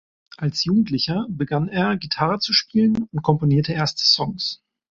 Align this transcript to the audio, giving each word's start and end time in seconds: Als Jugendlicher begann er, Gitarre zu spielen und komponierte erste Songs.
Als 0.35 0.63
Jugendlicher 0.63 1.27
begann 1.29 1.67
er, 1.67 1.95
Gitarre 1.95 2.39
zu 2.39 2.53
spielen 2.53 3.07
und 3.11 3.21
komponierte 3.21 3.73
erste 3.73 4.03
Songs. 4.03 4.63